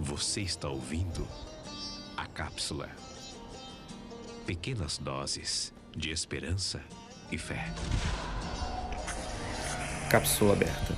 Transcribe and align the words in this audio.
Você 0.00 0.42
está 0.42 0.68
ouvindo 0.68 1.26
a 2.16 2.24
cápsula. 2.24 2.88
Pequenas 4.46 4.96
doses 4.96 5.74
de 5.94 6.12
esperança 6.12 6.80
e 7.32 7.36
fé. 7.36 7.66
Cápsula 10.08 10.52
aberta. 10.52 10.94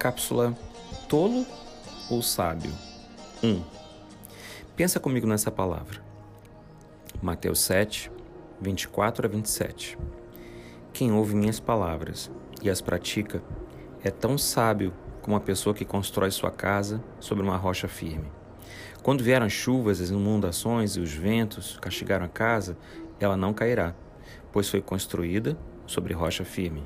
Cápsula 0.00 0.52
tolo 1.08 1.46
ou 2.10 2.20
sábio? 2.20 2.72
1. 3.40 3.46
Um. 3.46 3.64
Pensa 4.74 4.98
comigo 4.98 5.26
nessa 5.28 5.52
palavra. 5.52 6.02
Mateus 7.22 7.60
7, 7.60 8.10
24 8.60 9.26
a 9.26 9.28
27. 9.28 9.96
Quem 10.92 11.12
ouve 11.12 11.36
minhas 11.36 11.60
palavras 11.60 12.28
e 12.60 12.68
as 12.68 12.80
pratica 12.80 13.40
é 14.02 14.10
tão 14.10 14.36
sábio 14.36 14.92
como 15.28 15.36
a 15.36 15.40
pessoa 15.40 15.74
que 15.74 15.84
constrói 15.84 16.30
sua 16.30 16.50
casa 16.50 17.04
sobre 17.20 17.44
uma 17.44 17.58
rocha 17.58 17.86
firme. 17.86 18.32
Quando 19.02 19.22
vieram 19.22 19.44
as 19.44 19.52
chuvas, 19.52 20.00
as 20.00 20.08
inundações 20.08 20.96
e 20.96 21.00
os 21.00 21.12
ventos 21.12 21.78
castigaram 21.82 22.24
a 22.24 22.30
casa, 22.30 22.78
ela 23.20 23.36
não 23.36 23.52
cairá, 23.52 23.94
pois 24.50 24.70
foi 24.70 24.80
construída 24.80 25.54
sobre 25.86 26.14
rocha 26.14 26.46
firme. 26.46 26.82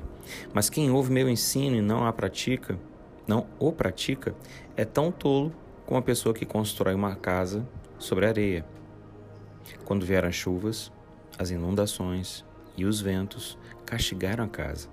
Mas 0.53 0.69
quem 0.69 0.91
ouve 0.91 1.09
meu 1.09 1.29
ensino 1.29 1.77
e 1.77 1.81
não 1.81 2.05
a 2.05 2.11
pratica, 2.11 2.77
não 3.25 3.47
o 3.57 3.71
pratica, 3.71 4.35
é 4.75 4.83
tão 4.83 5.09
tolo 5.09 5.53
como 5.85 5.97
a 5.97 6.03
pessoa 6.03 6.35
que 6.35 6.45
constrói 6.45 6.95
uma 6.95 7.15
casa 7.15 7.65
sobre 7.97 8.25
areia. 8.25 8.65
Quando 9.85 10.05
vieram 10.05 10.27
as 10.27 10.35
chuvas, 10.35 10.91
as 11.39 11.49
inundações 11.49 12.43
e 12.75 12.83
os 12.83 12.99
ventos 12.99 13.57
castigaram 13.85 14.43
a 14.43 14.49
casa. 14.49 14.89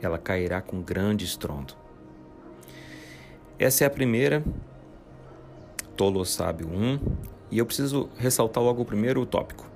Ela 0.00 0.16
cairá 0.16 0.62
com 0.62 0.80
grande 0.80 1.26
estrondo. 1.26 1.83
Essa 3.56 3.84
é 3.84 3.86
a 3.86 3.90
primeira, 3.90 4.44
Tolo 5.96 6.24
Sábio 6.24 6.68
1, 6.68 6.98
e 7.52 7.58
eu 7.58 7.64
preciso 7.64 8.10
ressaltar 8.16 8.60
logo 8.60 8.82
o 8.82 8.84
primeiro 8.84 9.24
tópico. 9.24 9.70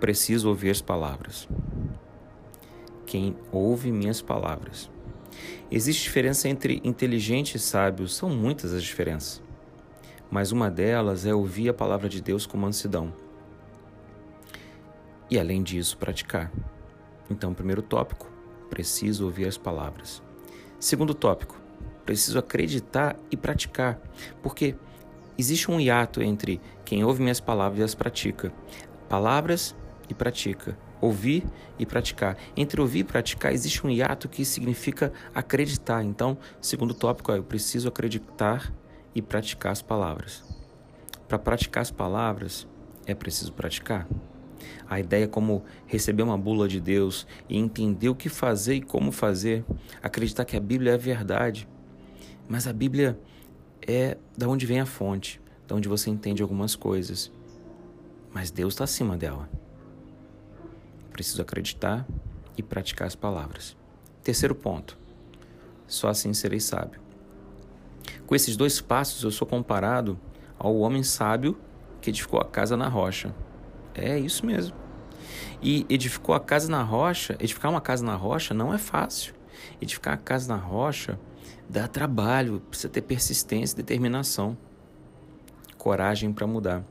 Preciso 0.00 0.48
ouvir 0.48 0.70
as 0.70 0.80
palavras. 0.80 1.46
Quem 3.04 3.36
ouve 3.52 3.92
minhas 3.92 4.22
palavras. 4.22 4.90
Existe 5.70 6.04
diferença 6.04 6.48
entre 6.48 6.80
inteligente 6.82 7.56
e 7.56 7.58
sábio, 7.58 8.08
são 8.08 8.30
muitas 8.30 8.72
as 8.72 8.82
diferenças. 8.82 9.42
Mas 10.30 10.50
uma 10.50 10.70
delas 10.70 11.26
é 11.26 11.34
ouvir 11.34 11.68
a 11.68 11.74
palavra 11.74 12.08
de 12.08 12.22
Deus 12.22 12.46
com 12.46 12.56
mansidão 12.56 13.12
e, 15.30 15.38
além 15.38 15.62
disso, 15.62 15.98
praticar. 15.98 16.50
Então, 17.28 17.52
primeiro 17.52 17.82
tópico, 17.82 18.30
preciso 18.70 19.26
ouvir 19.26 19.46
as 19.46 19.58
palavras. 19.58 20.22
Segundo 20.80 21.12
tópico, 21.12 21.63
preciso 22.04 22.38
acreditar 22.38 23.16
e 23.30 23.36
praticar, 23.36 23.98
porque 24.42 24.74
existe 25.38 25.70
um 25.70 25.80
hiato 25.80 26.22
entre 26.22 26.60
quem 26.84 27.04
ouve 27.04 27.22
minhas 27.22 27.40
palavras 27.40 27.80
e 27.80 27.82
as 27.82 27.94
pratica. 27.94 28.52
Palavras 29.08 29.74
e 30.08 30.14
pratica. 30.14 30.76
Ouvir 31.00 31.44
e 31.78 31.84
praticar. 31.84 32.36
Entre 32.56 32.80
ouvir 32.80 33.00
e 33.00 33.04
praticar 33.04 33.52
existe 33.52 33.86
um 33.86 33.90
hiato 33.90 34.28
que 34.28 34.44
significa 34.44 35.12
acreditar. 35.34 36.02
Então, 36.02 36.38
segundo 36.60 36.94
tópico, 36.94 37.32
é, 37.32 37.38
eu 37.38 37.44
preciso 37.44 37.88
acreditar 37.88 38.72
e 39.14 39.20
praticar 39.20 39.72
as 39.72 39.82
palavras. 39.82 40.42
Para 41.28 41.38
praticar 41.38 41.82
as 41.82 41.90
palavras, 41.90 42.66
é 43.06 43.14
preciso 43.14 43.52
praticar. 43.52 44.06
A 44.88 45.00
ideia 45.00 45.24
é 45.24 45.28
como 45.28 45.64
receber 45.86 46.22
uma 46.22 46.38
bula 46.38 46.68
de 46.68 46.80
Deus 46.80 47.26
e 47.48 47.58
entender 47.58 48.08
o 48.08 48.14
que 48.14 48.28
fazer 48.28 48.76
e 48.76 48.80
como 48.80 49.12
fazer, 49.12 49.64
acreditar 50.02 50.44
que 50.44 50.56
a 50.56 50.60
Bíblia 50.60 50.92
é 50.92 50.94
a 50.94 50.98
verdade. 50.98 51.68
Mas 52.48 52.66
a 52.66 52.72
Bíblia 52.72 53.18
é 53.86 54.16
da 54.36 54.48
onde 54.48 54.66
vem 54.66 54.80
a 54.80 54.86
fonte, 54.86 55.40
da 55.66 55.74
onde 55.74 55.88
você 55.88 56.10
entende 56.10 56.42
algumas 56.42 56.76
coisas. 56.76 57.30
Mas 58.32 58.50
Deus 58.50 58.74
está 58.74 58.84
acima 58.84 59.16
dela. 59.16 59.48
Preciso 61.12 61.40
acreditar 61.40 62.06
e 62.56 62.62
praticar 62.62 63.06
as 63.06 63.14
palavras. 63.14 63.76
Terceiro 64.22 64.54
ponto. 64.54 64.98
Só 65.86 66.08
assim 66.08 66.32
serei 66.34 66.60
sábio. 66.60 67.00
Com 68.26 68.34
esses 68.34 68.56
dois 68.56 68.80
passos, 68.80 69.22
eu 69.22 69.30
sou 69.30 69.46
comparado 69.46 70.18
ao 70.58 70.76
homem 70.78 71.02
sábio 71.02 71.58
que 72.00 72.10
edificou 72.10 72.40
a 72.40 72.44
casa 72.44 72.76
na 72.76 72.88
rocha. 72.88 73.34
É 73.94 74.18
isso 74.18 74.44
mesmo. 74.44 74.74
E 75.62 75.86
edificou 75.88 76.34
a 76.34 76.40
casa 76.40 76.68
na 76.68 76.82
rocha. 76.82 77.36
Edificar 77.38 77.70
uma 77.70 77.80
casa 77.80 78.04
na 78.04 78.16
rocha 78.16 78.52
não 78.52 78.72
é 78.74 78.78
fácil. 78.78 79.34
Edificar 79.80 80.14
a 80.14 80.18
casa 80.18 80.54
na 80.54 80.60
rocha 80.60 81.18
dá 81.68 81.86
trabalho, 81.88 82.60
precisa 82.60 82.88
ter 82.88 83.02
persistência, 83.02 83.76
determinação, 83.76 84.56
coragem 85.78 86.32
para 86.32 86.46
mudar. 86.46 86.84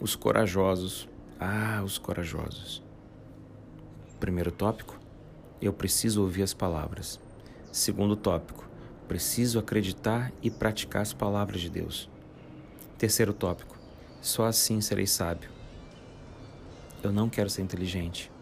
Os 0.00 0.14
corajosos. 0.14 1.08
Ah, 1.38 1.82
os 1.84 1.98
corajosos. 1.98 2.82
Primeiro 4.18 4.50
tópico, 4.50 4.98
eu 5.60 5.72
preciso 5.72 6.22
ouvir 6.22 6.42
as 6.42 6.54
palavras. 6.54 7.20
Segundo 7.70 8.16
tópico, 8.16 8.66
preciso 9.06 9.58
acreditar 9.58 10.32
e 10.42 10.50
praticar 10.50 11.02
as 11.02 11.12
palavras 11.12 11.60
de 11.60 11.68
Deus. 11.68 12.08
Terceiro 12.96 13.34
tópico, 13.34 13.76
só 14.22 14.46
assim 14.46 14.80
serei 14.80 15.06
sábio. 15.06 15.50
Eu 17.02 17.12
não 17.12 17.28
quero 17.28 17.50
ser 17.50 17.62
inteligente. 17.62 18.32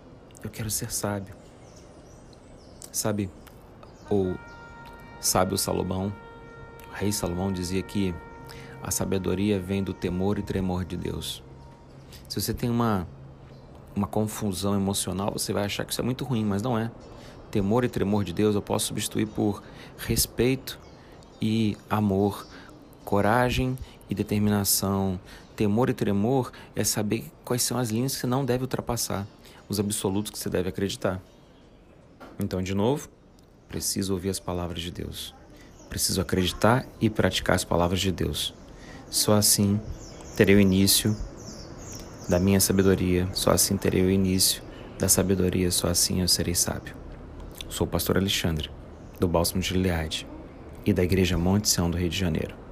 Eu 0.42 0.50
quero 0.50 0.70
ser 0.70 0.92
sábio. 0.92 1.34
Sabe, 2.94 3.28
o 4.08 4.36
sábio 5.18 5.58
Salomão, 5.58 6.14
o 6.92 6.94
rei 6.94 7.10
Salomão 7.10 7.52
dizia 7.52 7.82
que 7.82 8.14
a 8.80 8.92
sabedoria 8.92 9.58
vem 9.58 9.82
do 9.82 9.92
temor 9.92 10.38
e 10.38 10.42
tremor 10.42 10.84
de 10.84 10.96
Deus. 10.96 11.42
Se 12.28 12.40
você 12.40 12.54
tem 12.54 12.70
uma, 12.70 13.04
uma 13.96 14.06
confusão 14.06 14.76
emocional, 14.76 15.32
você 15.32 15.52
vai 15.52 15.64
achar 15.64 15.84
que 15.84 15.90
isso 15.90 16.00
é 16.00 16.04
muito 16.04 16.24
ruim, 16.24 16.44
mas 16.44 16.62
não 16.62 16.78
é. 16.78 16.88
Temor 17.50 17.82
e 17.82 17.88
tremor 17.88 18.22
de 18.22 18.32
Deus 18.32 18.54
eu 18.54 18.62
posso 18.62 18.86
substituir 18.86 19.26
por 19.26 19.60
respeito 19.98 20.78
e 21.42 21.76
amor, 21.90 22.46
coragem 23.04 23.76
e 24.08 24.14
determinação, 24.14 25.18
temor 25.56 25.90
e 25.90 25.94
tremor 25.94 26.52
é 26.76 26.84
saber 26.84 27.28
quais 27.44 27.64
são 27.64 27.76
as 27.76 27.90
linhas 27.90 28.14
que 28.14 28.20
você 28.20 28.28
não 28.28 28.44
deve 28.44 28.62
ultrapassar, 28.62 29.26
os 29.68 29.80
absolutos 29.80 30.30
que 30.30 30.38
você 30.38 30.48
deve 30.48 30.68
acreditar. 30.68 31.20
Então, 32.38 32.62
de 32.62 32.74
novo, 32.74 33.08
preciso 33.68 34.12
ouvir 34.12 34.30
as 34.30 34.40
palavras 34.40 34.80
de 34.80 34.90
Deus. 34.90 35.34
Preciso 35.88 36.20
acreditar 36.20 36.86
e 37.00 37.08
praticar 37.08 37.56
as 37.56 37.64
palavras 37.64 38.00
de 38.00 38.10
Deus. 38.10 38.54
Só 39.10 39.34
assim 39.34 39.80
terei 40.36 40.56
o 40.56 40.60
início 40.60 41.16
da 42.28 42.40
minha 42.40 42.60
sabedoria, 42.60 43.28
só 43.32 43.50
assim 43.50 43.76
terei 43.76 44.02
o 44.02 44.10
início 44.10 44.62
da 44.98 45.08
sabedoria, 45.08 45.70
só 45.70 45.88
assim 45.88 46.20
eu 46.20 46.28
serei 46.28 46.54
sábio. 46.54 46.96
Sou 47.68 47.86
o 47.86 47.90
pastor 47.90 48.16
Alexandre, 48.16 48.70
do 49.20 49.28
Bálsamo 49.28 49.60
de 49.60 49.68
Gileade 49.68 50.26
e 50.84 50.92
da 50.92 51.02
Igreja 51.02 51.38
Monte 51.38 51.68
Sião 51.68 51.90
do 51.90 51.96
Rio 51.96 52.08
de 52.08 52.18
Janeiro. 52.18 52.63